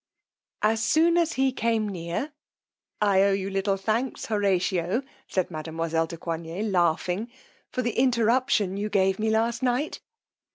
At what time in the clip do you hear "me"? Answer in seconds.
9.19-9.29